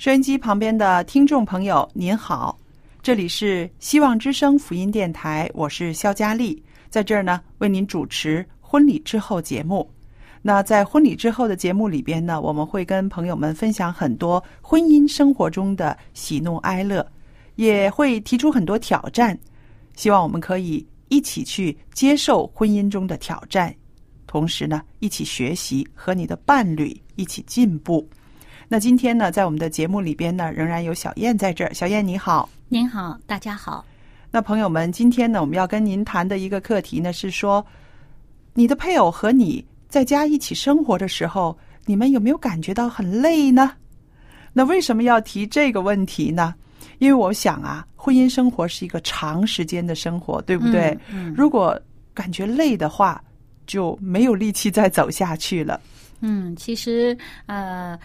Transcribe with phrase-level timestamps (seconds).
[0.00, 2.58] 收音机旁边的听众朋友，您好，
[3.02, 9.86] 这里是希望之声福音电台，我是肖佳丽，在这儿呢为您主持婚礼之后节目。
[10.40, 17.06] 那在婚礼之后的节目里边呢，我们会跟朋友们分享很多婚姻生活中的喜怒哀乐，
[17.56, 19.38] 也会提出很多挑战，
[19.96, 23.74] 希望我们可以一起去接受婚姻中的挑战，
[24.26, 28.08] 同时呢一起学习和你的伴侣一起进步。
[28.72, 31.74] 那今天呢，在我们的节目里边呢，仍然有小燕在这儿。
[31.74, 33.84] 小燕你好，您好，大家好。
[34.30, 37.66] 那朋友们，今天呢，我们要跟您谈的一个课题呢，是说
[38.54, 43.72] 你的配偶和你在家一起生活的时候，你们有没有感觉到很累呢？
[44.52, 46.54] 那为什么要提这个问题呢？
[47.00, 50.96] 因为我想啊，婚姻生活是一个长时间的生活，对不对？
[51.12, 51.34] 嗯。
[51.36, 51.76] 如果
[52.14, 53.20] 感觉累的话，
[53.66, 55.80] 就没有力气再走下去了。
[56.20, 57.98] 嗯，其实呃。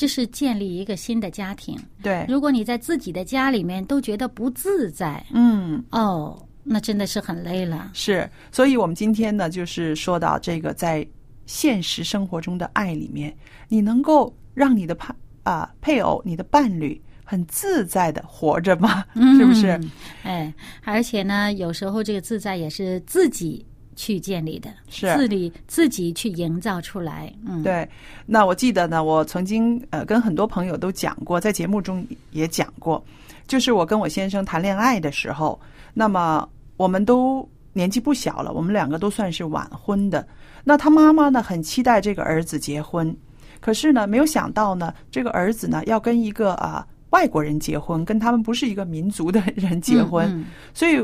[0.00, 1.78] 这是建立一个新的家庭。
[2.02, 7.90] 对，如果你在自己的家里面都觉得不自在，嗯，哦，那真的是很累了。
[7.92, 11.06] 是，所以我们今天呢，就是说到这个在
[11.44, 13.36] 现实生活中的爱里面，
[13.68, 15.12] 你能够让你的配
[15.42, 19.04] 啊配偶、你的伴侣很自在的活着吗？
[19.36, 19.78] 是不是？
[20.22, 23.66] 哎，而且呢，有时候这个自在也是自己。
[24.00, 27.30] 去建立的，是自己自己去营造出来。
[27.46, 27.86] 嗯，对。
[28.24, 33.04] 那我记得呢，我曾经呃跟很多朋友都讲过，在节目中也讲过，
[33.46, 35.60] 就是我跟我先生谈恋爱的时候，
[35.92, 40.26] 那么我们都年纪不小了，我们两个都算是晚婚的。
[40.64, 43.14] 那他妈妈呢，很期待这个儿子结婚，
[43.60, 50.98] 可是呢，没有想到呢，这个儿子呢要跟一个啊外国人结婚，跟他们不是一个民族的人结婚，所以。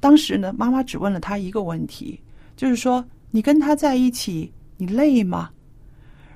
[0.00, 2.20] 当时呢，妈妈只问了他一个问题，
[2.56, 5.50] 就是说：“你跟他在一起，你累吗？”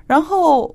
[0.07, 0.73] 然后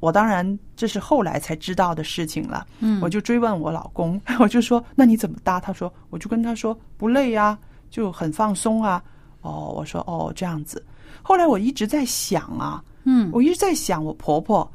[0.00, 2.66] 我当然这是后来才知道的事情了。
[2.80, 7.58] 嗯，我就追问我老公， 我就说：“那你怎么搭？”他说：“我就跟他说不累呀，
[7.90, 9.02] 就很放松啊。”
[9.42, 10.84] 哦，我说：“哦，这样子。”
[11.22, 14.70] 后来我一直在想啊，嗯，我一直在想，我婆婆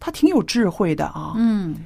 [0.00, 1.76] 她挺有智慧的啊，嗯。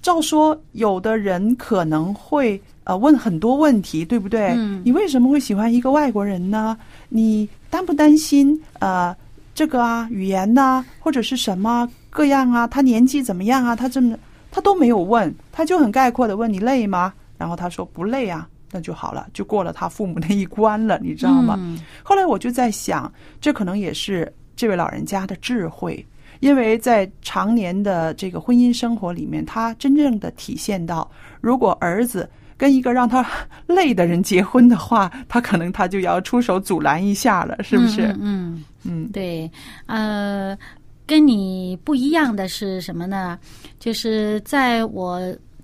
[0.00, 4.56] 照说，有的人可能会呃问很多问题，对不对？
[4.82, 6.74] 你为什么会喜欢一个外国人呢？
[7.10, 9.14] 你担不担心呃
[9.54, 12.66] 这个啊语言呐，或者是什么各样啊？
[12.66, 13.76] 他年纪怎么样啊？
[13.76, 14.16] 他这么
[14.50, 17.12] 他都没有问，他就很概括的问你累吗？
[17.36, 21.60] 然后他说不累啊，那就好了，就过了他父母那一关了，你知道吗？
[22.02, 26.02] 后来我就在想，这可能也是这位老人家的智慧。
[26.40, 31.10] 因为在常年的这个婚姻生活里面，他真正的体现到，
[31.40, 33.24] 如果儿子跟一个让他
[33.66, 38.14] 累的人结婚的话，他可能他就要出手阻拦一下了，是不是？
[38.20, 39.50] 嗯嗯，对，
[39.86, 40.58] 呃，
[41.06, 43.38] 跟你不一样的是什么呢？
[43.78, 45.20] 就是在我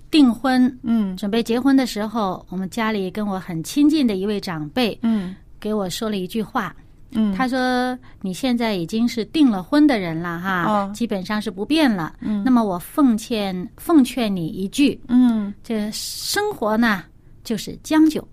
[0.09, 6.73] 订婚、嗯，准备结婚的时候，我们家里跟我很亲近的一位长辈，嗯，给我说了一句话。
[7.15, 12.13] 嗯，他说：“你现在已经是订了婚的人了，哈，基本上是不变了。
[12.19, 17.03] 嗯，那么我奉劝奉劝你一句，嗯，这生活呢
[17.43, 18.25] 就是将就，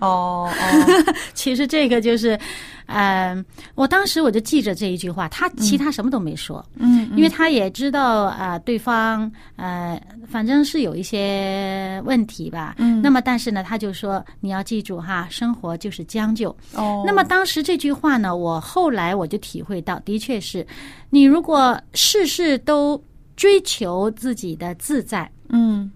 [0.00, 2.38] 哦哦， 其实这个就是，
[2.86, 3.36] 呃，
[3.74, 12.74] 我当时我就记着这一句话，他其他什么都没说，嗯，因为他也知道啊、呃对方呃，反正是有一些问题吧。
[12.78, 13.00] 嗯。
[13.02, 16.50] 那么但是呢，他就说你要记住哈，生活就是将就。
[16.74, 20.66] 哦，那么当时这句话呢，我后来我就体会到，的确是，
[21.10, 23.02] 你如果事事都
[23.36, 25.90] 追求自己的自在，嗯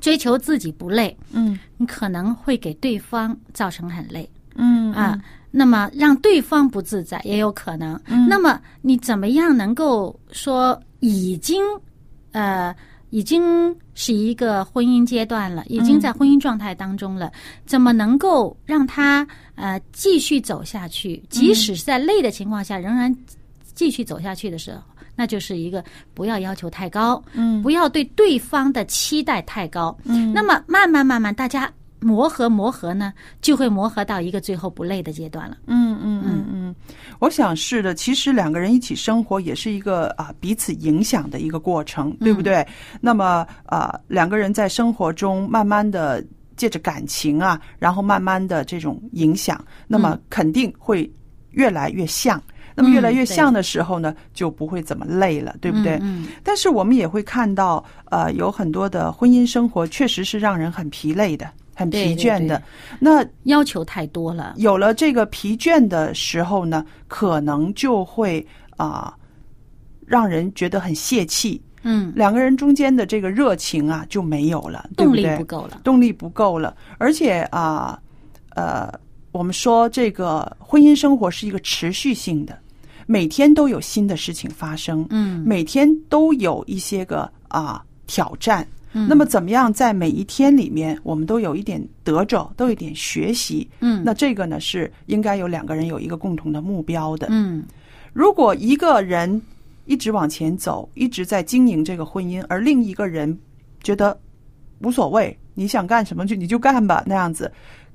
[0.00, 4.28] 追求自己不累，嗯你可能会给对方造成很累。
[4.54, 8.00] 嗯啊，那么让对方不自在也有可能。
[8.28, 11.62] 那么你怎么样能够说已经
[12.32, 12.74] 呃
[13.10, 17.32] 已经是一个婚姻阶段了，已经在婚姻状态当中了，
[17.66, 21.22] 怎么能够让他呃继续走下去？
[21.30, 23.14] 即使是在累的情况下，仍然
[23.74, 24.82] 继续走下去的时候。
[25.18, 25.82] 那就是一个
[26.14, 31.68] 不要要求太高，嗯不要对对方的期待太高，嗯那么慢慢慢慢，大家
[31.98, 33.12] 磨合磨合呢，
[33.42, 35.56] 就会磨合到一个最后不累的阶段了。
[35.66, 36.74] 嗯嗯嗯嗯，
[37.18, 37.92] 我想是的。
[37.96, 42.64] 其实两个人一起生活也是一个啊彼此影响的一个过程，对不对？
[43.00, 46.24] 那么啊，两个人在生活中慢慢的
[46.56, 51.12] 借着感情啊，然后慢慢的这种影响，那么肯定会
[51.50, 52.40] 越来越像。
[52.80, 55.98] 那么越来越像的时候呢，就不会怎么累了，对不对？
[56.00, 62.56] 嗯但是我们也会看到，呃，有很多的婚姻生活确实是让人很疲累的、很疲倦的。
[62.56, 62.62] 对对
[63.00, 64.54] 那要求太多了。
[64.58, 68.46] 有了这个疲倦的时候呢，可能就会
[68.76, 69.12] 啊、
[70.06, 75.26] 让人觉得很泄气，嗯，两个人中间的这个热情啊就没有了，对动力？
[75.36, 75.80] 不够了。
[75.82, 78.00] 动力不够了，而且啊，
[78.54, 78.88] 呃，
[79.32, 82.56] 我们说这个婚姻生活是一个持续性的，
[83.10, 88.68] 每天都有新的事情发生，嗯每天都有一些个啊挑战。
[88.92, 93.66] 嗯那么，怎么样在每一天里面，我们都有一点得着，都有一点学习？
[93.80, 97.28] 嗯那这个呢，是应该有两个人有一个共同的目标的。
[97.30, 97.64] 嗯
[98.12, 99.40] 如果一个人
[99.86, 103.38] 一直往前走，一直在经营这个婚姻，而另一个人
[103.82, 104.18] 觉得
[104.80, 107.50] 无所谓，你想干什么就你就干吧，那样子，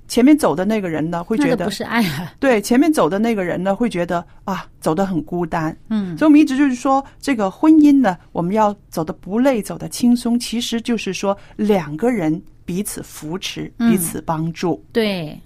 [0.08, 2.34] 前面走的那个人呢，会觉得不是爱啊。
[2.40, 5.76] 对前面走的那个人呢，会觉得啊，走得很孤单。
[5.90, 14.84] 嗯所以我们一直就是说，这个婚姻呢，我们要走的不累，走的轻松，其实就是说两个人彼此扶持，嗯彼此帮助。
[14.92, 15.40] 对。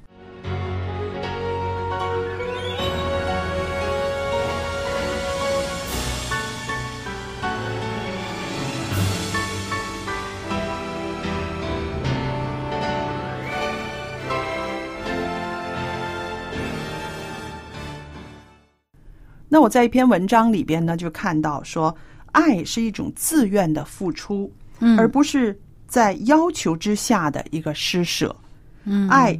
[19.57, 21.97] 那我在一篇文章里边呢，就看到说，
[22.31, 28.35] 爱是一种自愿的付出，嗯而不是在要求之下的一个施舍。
[28.83, 29.35] 嗯爱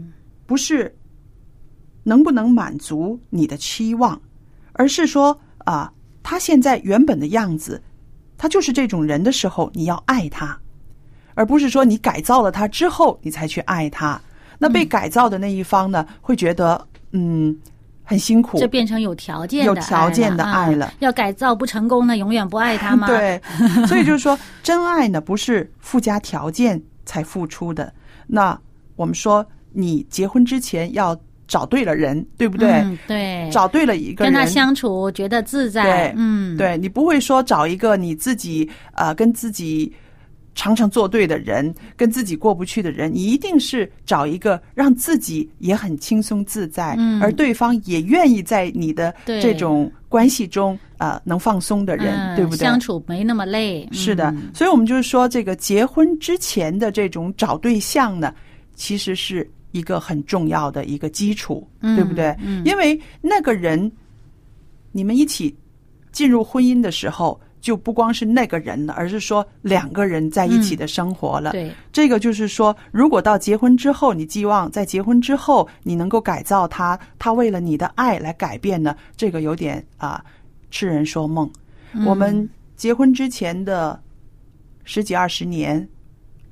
[0.47, 0.91] 不是
[2.01, 4.19] 能不能满足你的期望，
[4.71, 5.93] 而是说啊，
[6.23, 7.79] 他现在原本的样子，
[8.39, 10.59] 他就是这种人的时候，你要爱他，
[11.35, 14.19] 而不是说你改造了他之后，你才去爱他。
[14.57, 17.55] 那被改造的那一方呢，会觉得嗯
[18.09, 20.85] 很辛苦，就变成有条件的有条件的爱了。
[20.85, 23.41] 啊要改造不成功呢，永远不爱他吗？， 对，
[23.85, 27.93] 所以就是说，真爱呢不是附加条件才付出的。
[28.25, 28.57] 那
[28.95, 31.15] 我们说，你结婚之前要
[31.47, 32.69] 找对了人，对不对？
[32.69, 39.93] 嗯、对，找对了一个人，跟他相处觉得自在对，嗯，对你不会说找一个你自己呃跟自己
[40.57, 47.21] 常常作对的人，跟自己过不去的人，你一定是找一个让自己也很轻松自在，嗯。
[47.21, 52.57] 而对方也愿意在你的这种关系中呃能放松的人，嗯对不对？
[52.57, 54.31] 相处没那么累，是的。
[54.31, 58.33] 嗯，所以我们就是说，这个结婚之前的这种找对象呢，
[58.73, 62.35] 其实是一个很重要的一个基础，嗯对不对？
[62.43, 62.65] 嗯。
[62.65, 63.91] 因为那个人，
[64.91, 65.55] 你们一起
[66.11, 71.51] 进入婚姻的时候，就不光是那个人了，而是说两个人在一起的生活了。
[71.51, 80.23] 对，这个就是说，如果到结婚之后，你寄望在结婚之后你能够改造他，他为了你的爱来改变呢，这个有点啊
[80.71, 81.51] 痴人说梦。
[82.05, 84.01] 我们结婚之前的
[84.85, 85.85] 十几二十年、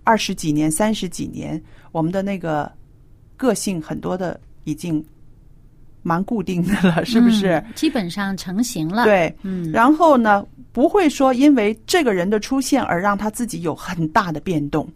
[0.04, 2.70] 二十几年、三十几年，我们的那个
[3.38, 5.02] 个性很多的已经
[6.08, 7.54] 蛮固定的了，是不是？
[7.54, 14.88] 嗯基本上成型了，，对，嗯，然后呢，不会说因为这个人的出现而让他自己有很大的变动，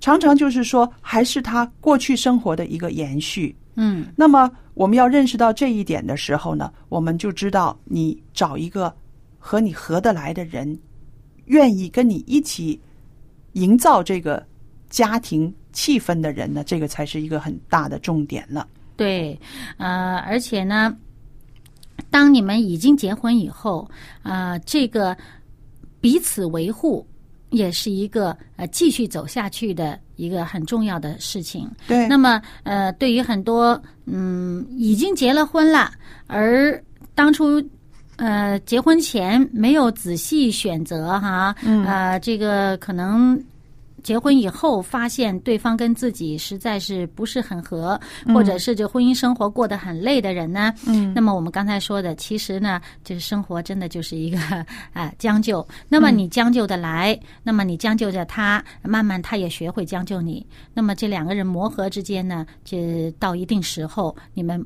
[0.00, 3.56] 常常就是说还是他过去生活的一个延续。
[3.76, 8.94] 嗯那么我们要认识到这一点的时候呢，我们就知道你找一个
[9.38, 10.78] 和你合得来的人，
[11.46, 12.78] 愿意跟你一起
[13.52, 14.44] 营造这个
[14.90, 18.68] 家庭气氛的人呢，这个才是一个很大的重点了。
[18.96, 19.38] 对，
[19.76, 20.96] 呃，而且呢，
[22.10, 23.90] 当你们已经结婚以后，
[24.22, 25.16] 呃，这个
[26.00, 27.04] 彼此维护
[27.50, 31.68] 也是一个呃继续走下去的一个很重要的事情。
[31.88, 35.90] 对，那么呃，对于很多嗯已经结了婚了，
[36.26, 36.80] 而
[37.14, 37.62] 当初
[38.16, 43.42] 呃结婚前没有仔细选择哈，呃，这个可能。
[44.04, 50.72] 结婚以后发现对方跟自己实在是不是很合，或者是这婚姻生活过得很累的人呢？
[50.86, 54.38] 嗯，那么我们刚才说的，其实呢，就是生活真的就是一个
[54.92, 55.66] 啊将就。
[55.88, 60.46] 那么你将就的来，那么你将就着他，慢慢他也学会将就你。
[60.74, 64.62] 那么这两个人磨合之间呢，就到一定时候，你们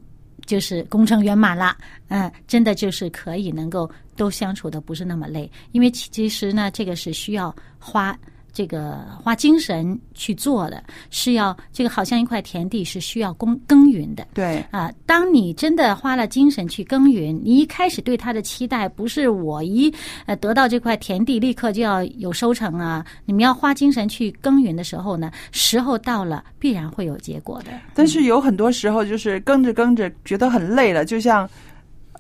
[0.47, 1.77] 就是功成圆满了。
[2.09, 8.19] 嗯，真的就是可以能够都相处的不是那么累，因为其实呢，这个是需要花。
[8.59, 14.27] 这个花精神去做的，是要这个好像一块田地是需要耕耕耘的。
[14.35, 19.95] 对啊，当你真的花了精神去耕耘，你一开始对它的期待不是我一
[20.27, 23.07] 呃得到这块田地立刻就要有收成啊。
[23.27, 27.71] 你们要花精神去耕耘的时候呢，时候到了必然会有结果的。
[27.95, 31.49] 但是有很多时候就是耕着耕着觉得很累了，就像。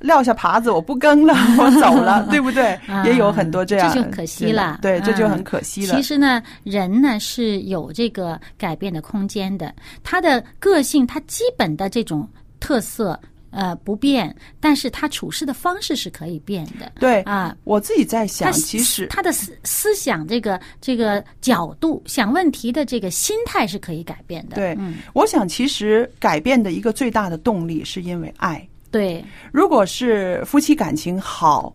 [0.00, 2.78] 撂下耙子，我不耕了， 我走了， 对不对？
[3.04, 4.78] 也有很多这样，这就可惜了。
[4.82, 5.94] 对，这就很可惜了。
[5.94, 9.74] 其实呢，人呢是有这个改变的空间的。
[10.02, 12.28] 他的个性，他基本的这种
[12.60, 13.18] 特色，
[13.50, 16.92] 呃，不变，但是他处事的方式是可以变的。
[17.00, 24.56] 对啊，我自己在想，其实他的思思想这个这个角度，想问题的这个心态是可以改变的。
[24.56, 24.76] 对，
[25.14, 28.67] 我想其实改变的一个最大的动力是因为爱。
[28.90, 31.74] 对，如果是夫妻感情好，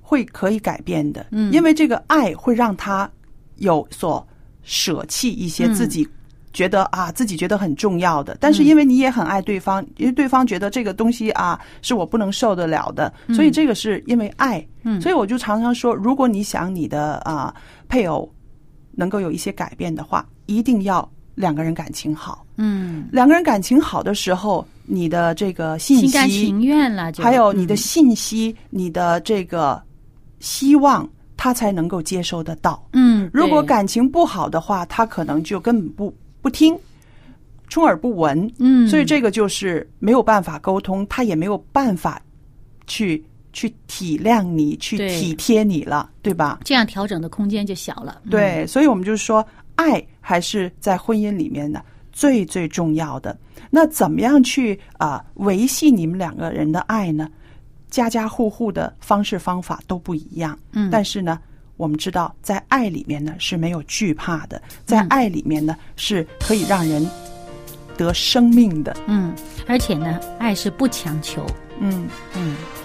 [0.00, 1.26] 会可以改变的。
[1.32, 3.10] 嗯，因为这个爱会让他
[3.56, 4.24] 有所
[4.62, 6.08] 舍弃一些自己
[6.52, 14.64] 觉得啊自己觉得很重要的，但是因为你也很爱对方，因为对方觉得这个东西啊是我不能受得了的，所以这个是因为爱。
[14.84, 17.52] 嗯，所以我就常常说，如果你想你的啊
[17.88, 18.32] 配偶
[18.92, 22.46] 能够有一些改变的话，一定要两个人感情好。
[22.58, 24.64] 嗯，两个人感情好的时候。
[24.86, 29.82] 你的这个信息，心甘情愿了，还有你的信息，你的这个
[30.40, 32.86] 希望，他才能够接收得到。
[32.92, 36.78] 嗯，如果感情不好的话，他可能就根本不不听，
[37.68, 38.50] 充耳不闻。
[38.58, 42.20] 嗯，所以这个就是没有办法沟通，他也没有办法
[42.86, 46.60] 去去体谅你，去体贴你了，对吧？
[46.64, 48.20] 这样调整的空间就小了。
[48.30, 51.82] 对，所以我们就是说，爱还是在婚姻里面的
[52.14, 53.36] 最最重要的。
[53.68, 57.28] 那怎么样去啊维系你们两个人的爱呢？
[57.90, 61.38] 家家户户的方式方法都不一样，嗯，但是呢，
[61.76, 67.06] 我们知道在爱里面呢是没有惧怕的，在爱里面呢是可以让人
[67.96, 69.32] 得生命的，嗯，
[69.68, 71.46] 而且呢，爱是不强求，
[71.78, 72.08] 嗯。
[72.36, 72.56] 嗯。
[72.76, 72.83] 那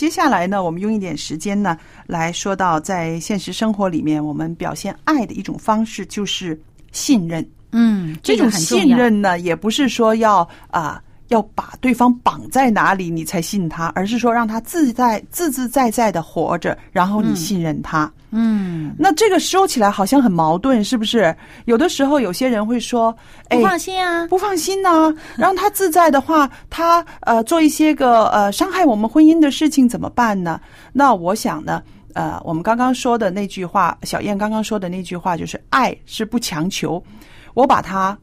[0.00, 1.76] 接下来呢，我们用一点时间呢，
[2.06, 6.58] 来说到在现实生活里面，我们表现爱的一种方式就是
[6.90, 7.46] 信任。
[7.72, 10.98] 嗯，这种信任呢，也不是说要啊、
[11.30, 18.10] 要把对方绑在哪里你才信他，而是说让他自在自自在在的活着，然后你信任他。
[18.32, 21.34] 嗯，那这个说起来好像很矛盾，是不是？
[21.64, 23.16] 有的时候有些人会说
[23.48, 30.60] ：“哎不，放心啊，不放心呐、 让他自在的话，他呃做一些个呃伤害我们婚姻的事情怎么办呢？
[30.92, 31.82] 那我想呢，
[32.14, 37.02] 呃，我们刚刚说的那句话，小燕刚刚说的那句话，就是爱是不强求，
[37.54, 38.16] 我把它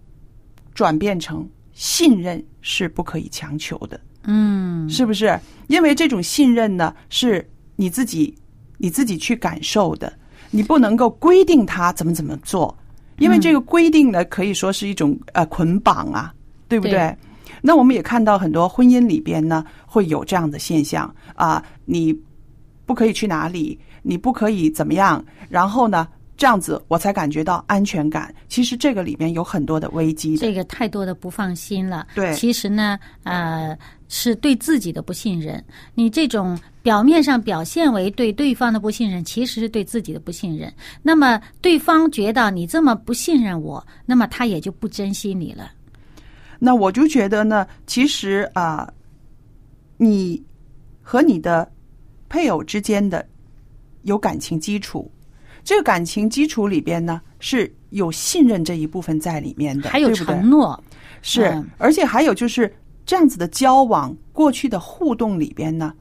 [0.73, 1.45] 转变成
[1.77, 5.39] 信任是不可以强求的，嗯，是不是？
[5.67, 8.33] 因为这种信任呢，是你自己
[8.79, 10.11] 你自己去感受的，
[10.49, 12.75] 你不能够规定他怎么怎么做，
[13.19, 16.33] 因为这个规定呢，可以说是一种呃捆绑啊，
[16.67, 16.93] 对不对？
[16.93, 17.17] 对。
[17.61, 22.11] 那我们也看到很多婚姻里边呢，会有这样的现象啊，你
[22.87, 26.07] 不可以去哪里，你不可以怎么样，然后呢，
[26.37, 28.33] 这样子我才感觉到安全感。
[28.47, 32.07] 其实这个里面有很多的危机的，这个太多的不放心了。
[32.13, 33.75] 对其实呢，呃，
[34.07, 35.61] 是对自己的不信任。
[35.95, 40.71] 你这种表面上表现为对对方的不信任，其实是对自己的不信任。
[41.01, 45.71] 那么对方觉得你这么不信任我，那么他也就不珍惜你了。
[46.59, 48.87] 那我就觉得呢，其实啊、
[49.97, 50.41] 你
[51.01, 51.67] 和你的
[52.29, 53.25] 配偶之间的
[54.03, 55.11] 有感情基础，
[55.67, 60.81] 这个感情基础里边呢是有信任这一部分在里面的，还有承诺，
[61.21, 62.73] 是嗯，而且还有就是
[63.05, 65.93] 这样子的交往，过去的互动里边呢，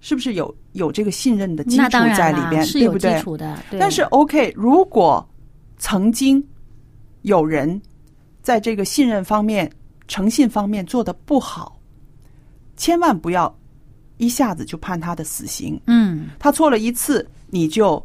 [0.00, 3.20] 是不是有有这个信任的基础在里边，对不对？
[3.20, 3.58] 础的。
[3.70, 5.22] 对但是 OK，如果
[5.76, 6.42] 曾经
[7.20, 7.78] 有人
[8.40, 9.70] 在这个信任方面、
[10.08, 11.78] 诚信方面做的不好，
[12.78, 13.54] 千万不要
[14.16, 15.78] 一下子就判他的死刑。
[15.88, 18.02] 嗯，他错了一次，你就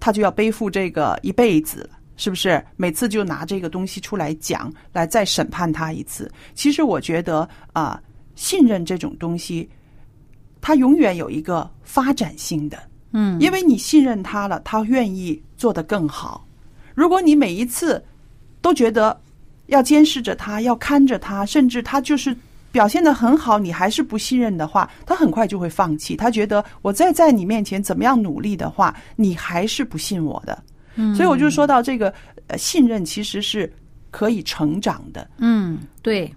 [0.00, 2.60] 他就要背负这个一辈子，是不是？
[2.76, 6.30] 每次就拿这个东西出来讲，来再审判他一次。
[6.54, 8.02] 其实我觉得啊、
[8.34, 9.68] 信任这种东西，
[10.60, 12.78] 它永远有一个发展性的。
[13.12, 16.46] 嗯，因为你信任他了，他愿意做得更好。
[16.94, 18.02] 如果你每一次
[18.60, 19.20] 都觉得
[19.66, 22.36] 要监视着他，要看着他，甚至他就是
[22.72, 26.16] 表现的很好，你还是不信任的话，他很快就会放弃。
[26.16, 30.62] 他觉得我再在你面前怎么样努力的话，你还是不信我的。
[30.96, 32.12] 嗯所以我就说到这个
[32.48, 33.72] 呃，信任其实是
[34.10, 35.28] 可以成长的。
[35.38, 36.32] 嗯，对，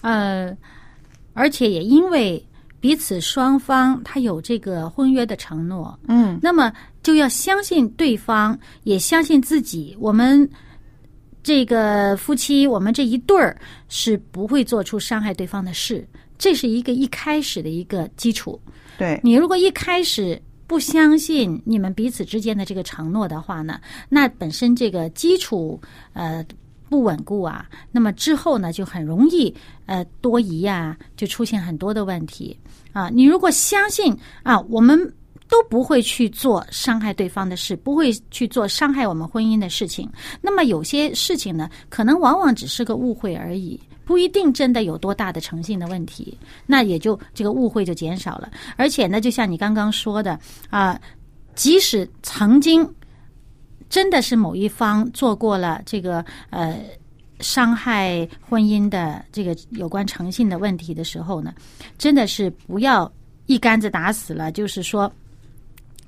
[0.00, 0.54] 呃，
[1.34, 2.44] 而且也因为
[2.80, 9.96] 彼此双方他有这个婚约的承诺，嗯，那么就要相信对方，也相信自己。
[10.00, 10.48] 我们
[11.46, 13.56] 这个夫妻，我们这一对儿
[13.88, 16.04] 是不会做出伤害对方的事，
[16.36, 18.60] 这是一个一开始的一个基础。
[18.98, 25.80] 对，你如果一开始不相信你们彼此之间的这个承诺的话呢，那本身这个基础
[26.14, 26.44] 呃
[26.90, 29.54] 不稳固啊，那么之后呢就很容易
[29.84, 32.58] 呃多疑啊、就出现很多的问题
[32.92, 33.08] 啊。
[33.08, 35.14] 你如果相信啊，我们。
[35.48, 40.10] 都不会去做伤害对方的事，不会去做伤害我们婚姻的事情。
[40.40, 46.36] 那么有些事情呢，可能往往只是个误会而已，不一定真的有多大的诚信的问题。
[46.66, 48.50] 那也就这个误会就减少了。
[48.76, 51.00] 而且呢，就像你刚刚说的啊、
[51.54, 52.88] 即使曾经
[53.88, 56.76] 真的是某一方做过了这个呃
[57.38, 61.54] 伤害婚姻的这个有关诚信的问题的时候呢，
[61.96, 63.10] 真的是不要
[63.46, 65.10] 一竿子打死了，就是说。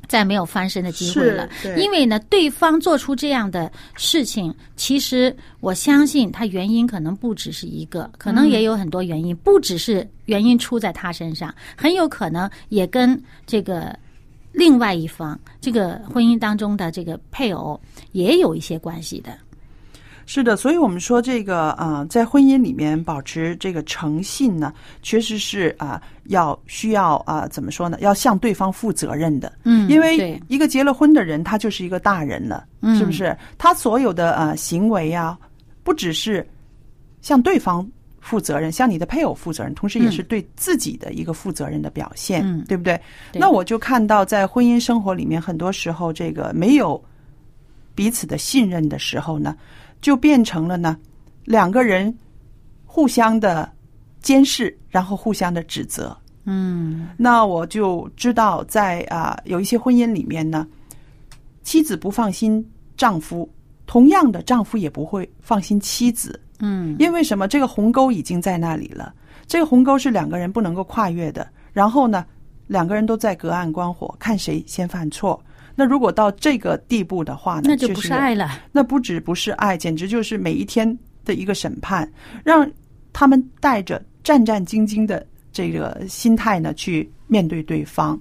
[0.09, 13.95] 再没有翻身的机会了，因为呢，对方做出这样的事情，其实我相信他原因可能不只是一个，可能也有很多原因，不只是原因出在他身上，很有可能也跟这个
[14.53, 17.79] 另外一方这个婚姻当中的这个配偶
[18.13, 19.37] 也有一些关系的。
[20.29, 27.97] 是的，所以我们说这个啊、呃在婚姻里面保持这个诚信呢，确实是啊、要需要啊、怎么说呢？
[28.03, 29.51] 要向对方负责任的。
[29.65, 33.35] 嗯因为一个结了婚的人，他就是一个大人了，嗯是不是？
[33.57, 35.39] 他所有的呃行为啊，
[35.83, 36.47] 不只是
[37.23, 43.01] 向对方负责任，向你的配偶负责任，同时也是对自己的一个负责任的表现，嗯对不对？
[43.33, 47.03] 对那我就看到在婚姻生活里面，很多时候这个没有
[47.95, 49.57] 彼此的信任的时候呢，
[50.01, 50.97] 就变成了呢
[51.45, 52.17] 两个人
[52.85, 53.71] 互相的
[54.21, 56.17] 监视，然后互相的指责。
[56.45, 60.67] 嗯那我就知道在，啊有一些婚姻里面呢，
[61.63, 63.49] 妻子不放心丈夫，
[63.87, 67.47] 同样的丈夫也不会放心妻子，嗯因为什么？
[67.47, 69.15] 这个鸿沟已经在那里了，
[69.47, 72.25] 这个鸿沟是两个人不能够跨越的，然后呢，
[72.67, 75.39] 两个人都在隔岸观火，看谁先犯错。
[75.81, 78.51] 那如果到这个地步的话呢，那就不是爱了。
[78.73, 82.11] 那不止不是爱，简直就是每一天的一个审判，
[82.43, 82.69] 让
[83.13, 88.21] 他们带着战战兢兢的这个心态呢去面对对方。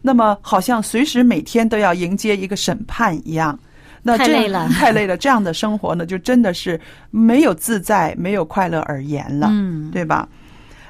[0.00, 3.58] 那么好像随时每天都要迎接一个审判一样。
[4.00, 5.16] 那太累了， 太累了。
[5.16, 10.28] 这样的生活呢，就真的是没有自在，没有快乐而言了，嗯，对吧？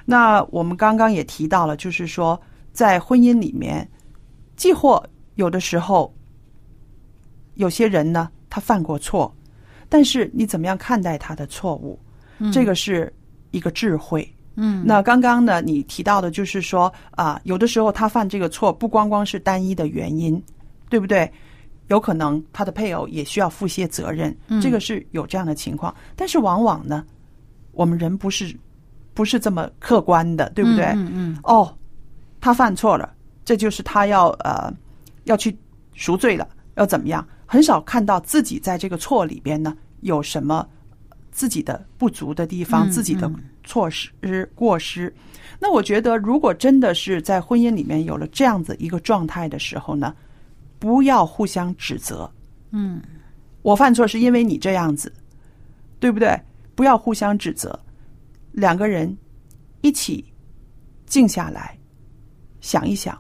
[0.05, 2.39] 那我们刚刚也提到了，就是说
[2.71, 3.89] 在婚姻里面，
[4.57, 5.03] 既或。
[5.43, 6.15] 有的时候，
[7.55, 9.35] 有些人呢，他犯过错，
[9.89, 11.99] 但是你怎么样看待他的错误？
[12.53, 13.13] 这个是
[13.51, 14.27] 一个智慧。
[14.55, 20.41] 嗯，那刚刚呢，你提到的就是说啊，有的时候他犯这个错，不光光是单一的原因，
[20.89, 21.29] 对不对？
[21.89, 25.93] 有可能他的配偶也需要负些责任，这个是有这样的情况。
[26.15, 27.05] 但是往往呢，
[27.73, 28.57] 我们人不是
[29.13, 30.85] 不是这么客观的，对不对？
[30.95, 31.39] 嗯嗯。
[31.43, 31.77] 哦，
[32.41, 33.13] 他犯错了，
[33.45, 34.73] 这就是他要呃。
[35.25, 35.57] 要去
[35.95, 37.27] 赎罪了，要怎么样？
[37.47, 40.67] 很少看到自己在这个错里边呢，有什么
[41.31, 43.31] 自己的不足的地方，自己的
[43.63, 45.15] 错失过失。
[45.59, 50.15] 那我觉得，如果真的是在婚姻里面有了这样子一个状态的时候呢，
[50.79, 52.31] 不要互相指责。
[52.71, 53.03] 嗯，
[53.61, 55.13] 我犯错是因为你这样子，
[56.01, 56.41] 对不对？
[56.75, 57.79] 不要互相指责，
[58.53, 59.15] 两个人
[59.83, 60.25] 一起
[61.05, 61.79] 静下来
[62.63, 63.17] 想一想。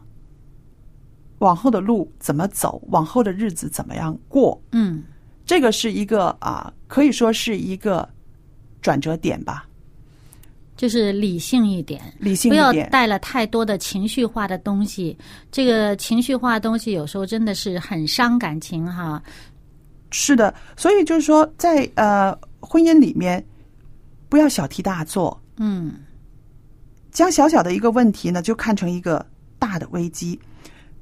[1.42, 2.80] 往后的路怎么走？
[2.88, 4.60] 往后的日子怎么样过？
[4.70, 5.02] 嗯，
[5.44, 8.08] 这个是一个啊，可以说是一个
[8.80, 9.66] 转折点吧。
[10.76, 15.16] 就是理性一点，理性不要带了太多的情绪化的东西。
[15.50, 19.22] 这个情绪化的东西有时候真的是很伤感情哈。
[20.10, 23.44] 是的，所以就是说，在呃婚姻里面，
[24.28, 25.40] 不要小题大做。
[25.56, 25.94] 嗯，
[27.10, 29.24] 将小小的一个问题呢，就看成一个
[29.58, 30.38] 大的危机。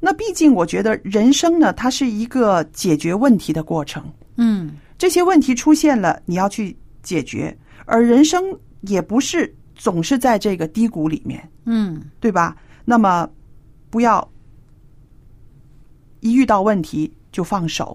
[0.03, 4.03] 那毕竟，我觉得人生呢，它是一个解决问题的过程。
[4.37, 8.43] 嗯，这些问题出现了，你要去解决，而人生
[8.81, 11.47] 也不是总是在这个低谷里面。
[11.67, 12.57] 嗯，对吧？
[12.87, 13.29] 那么，
[13.91, 14.27] 不要
[16.21, 17.95] 一遇到问题就放手。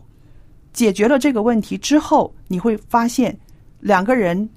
[0.73, 3.35] 解决了这个问题之后，你会发现
[3.79, 4.47] 两个人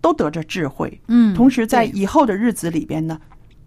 [0.00, 0.98] 都得着智慧。
[1.08, 3.20] 嗯，同时在以后的日子里边呢，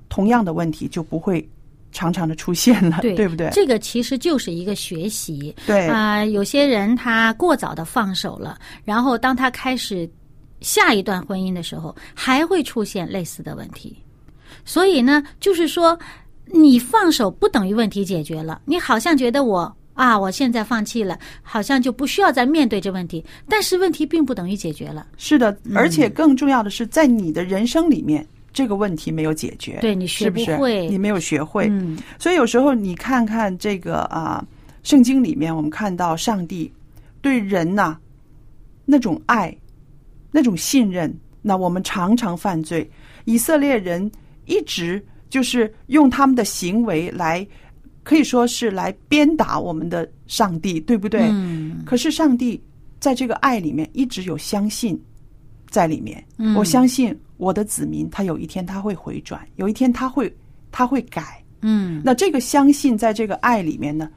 [0.10, 1.48] 同样的问题就不会。
[1.92, 3.50] 常常的出现了，对不对？
[3.52, 5.54] 这个其实就是一个学习。
[5.66, 10.10] 对啊，有些人他过早的放手了，然后当他开始
[10.62, 13.98] 下一段婚姻的时候，还会出现类似的问题。
[14.64, 15.98] 所以呢，就是说，
[16.46, 18.62] 你放手不等于问题解决了。
[18.66, 23.24] 你好像觉得我啊，我现在放弃了，好像就不需要再面对这问题。
[23.50, 25.08] 但是问题并不等于解决了。
[25.18, 28.26] 是的，而且更重要的是，在你的人生里面。
[28.54, 34.46] 这个问题没有解决，对你学不会，你没有学会，嗯，所以有时候你看看这个啊，
[34.84, 36.72] 圣经里面我们看到上帝
[37.22, 37.98] 对人呐
[38.84, 39.56] 那种爱、
[40.32, 42.90] 那种信任，那我们常常犯罪，
[43.24, 44.12] 以色列人
[44.46, 47.48] 一直就是用他们的行为来，
[48.04, 51.22] 可以说是来鞭打我们的上帝，对不对？
[51.30, 51.84] 嗯。
[51.86, 52.62] 可是上帝
[53.00, 55.02] 在这个爱里面一直有相信
[55.70, 57.18] 在里面，嗯，我相信。
[57.42, 60.32] 我的子民，他有一天他会回转，有一天他会
[60.72, 61.44] 他会改。
[61.62, 64.08] 嗯，那这个相信在这个爱里面呢，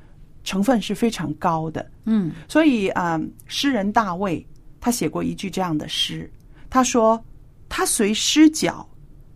[0.45, 1.91] 成分是非常高的。
[2.05, 4.47] 嗯，所以啊，诗人大卫
[4.79, 6.31] 他写过一句这样的诗，
[6.69, 7.19] 他说
[7.67, 8.87] ：“他虽失脚，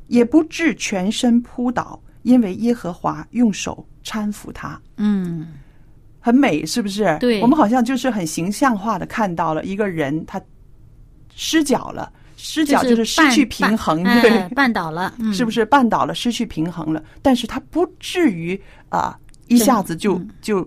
[0.09, 5.49] 也不至全身扑倒，因为耶和华用手搀扶他。”嗯，
[6.21, 7.17] 很美，是不是？
[7.21, 10.39] 对，我们好像就是很形象化的看到了一个人他
[11.35, 12.13] 失脚了。
[12.41, 17.03] 失脚就是失去平衡，对，绊倒了， 是不是绊倒了，失去平衡了？
[17.21, 20.67] 但是他不至于啊，一下子就就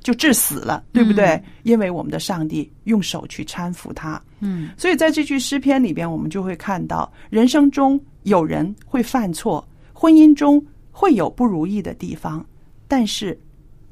[0.00, 1.40] 就致死了，对不对？
[1.62, 12.44] 因为我们的上帝用手去搀扶他，嗯，所以在这句诗篇里边，我们就会看到，人生中有人会犯错，婚姻中会有不如意的地方，
[12.88, 13.38] 但是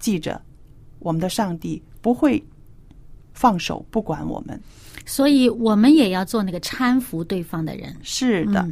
[0.01, 0.43] 记着，
[0.99, 2.45] 我们的上帝不会
[3.33, 4.61] 放手不管我们。
[5.11, 7.97] 所以我们也要做那个搀扶对方的人。
[8.01, 8.65] 是的。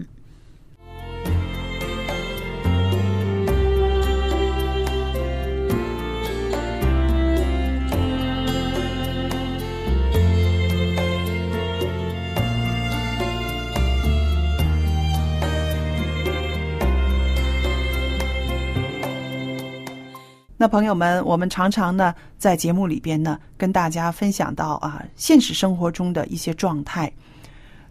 [20.69, 27.11] 朋友们，我们常常呢在节目里边呢跟大家分享到啊现实生活中的一些状态。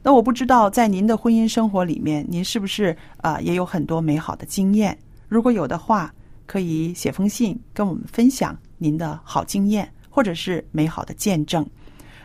[0.04, 4.98] 那我不知道在您的婚姻生活里面，您是不是啊也有很多美好的经验？
[5.28, 6.13] 如果有的话，
[6.46, 11.68] 可以写封信跟我们分享您的好经验或者是美好的见证。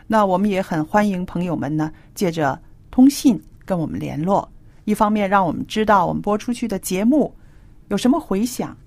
[0.07, 2.57] 那我们也很欢迎朋友们呢，借着
[2.91, 4.49] 通信跟我们联络。
[4.85, 7.33] 一方面让我们知道我们播出去的节目
[7.87, 8.77] 有什么回响，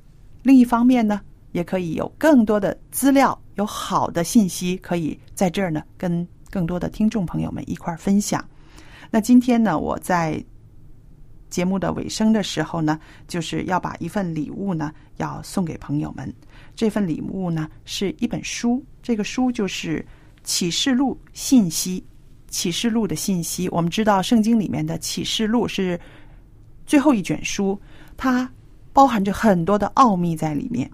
[0.43, 1.21] 另一方面呢，
[1.57, 8.47] 也可以有更多的资料，有好的信息可以在这儿呢，跟更多的听众朋友们一块儿分享。
[9.11, 10.45] 那今天呢，我在
[11.49, 16.31] 节目的尾声的时候呢，就是要把一份礼物呢，要送给朋友们。
[16.75, 20.01] 这份礼物呢，是一本书，这个书就是
[20.45, 22.05] 《启示录》信息。
[22.49, 25.99] 启示录的信息，我们知道圣经里面的启示录是
[26.87, 27.81] 最后一卷书，
[28.15, 28.47] 它
[28.93, 30.91] 包含着很多的奥秘在里面。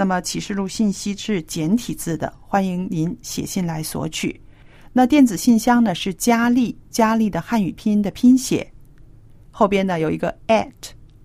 [0.00, 4.40] 那么启示录信息是简体字的，欢迎您写信来索取。
[4.94, 8.66] 那电子信箱呢是佳丽，佳丽的汉语拼音的拼写，
[9.50, 10.72] 后边呢有一个 at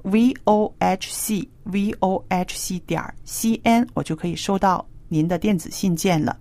[0.03, 6.37] v o h c v o h c 点 c n，我就可以收到您的电子信件了。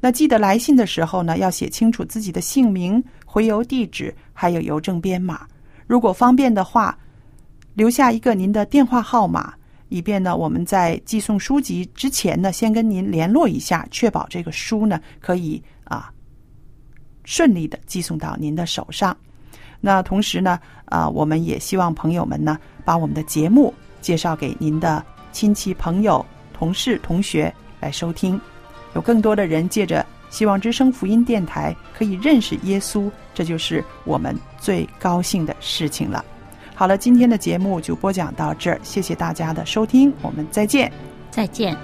[0.00, 5.46] 那记得来信的时候呢，要写清楚自己的姓名、回邮地址，还有邮政编码。
[5.86, 6.98] 如果方便的话，
[7.74, 9.52] 留下一个您的电话号码，
[9.88, 16.10] 以便呢我们在寄送书籍之前呢，先跟您联络一下，确保这个书呢可以啊
[17.24, 19.16] 顺利的寄送到您的手上。
[19.80, 28.40] 那同时呢，啊，我们也希望朋友们呢，把我们的节目介绍给您的亲戚、朋友、同事、同学来收听。
[28.94, 36.24] 有更多的人借着希望之声福音电台可以认识耶稣，这就是我们最高兴的事情了。
[36.78, 40.92] 好了，今天的节目就播讲到这儿，谢谢大家的收听，我们再见，
[41.30, 41.74] 再见。